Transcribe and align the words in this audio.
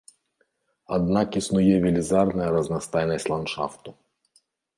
Аднак 0.95 1.37
існуе 1.41 1.75
велізарная 1.85 2.49
разнастайнасць 2.57 3.29
ландшафту. 3.35 3.89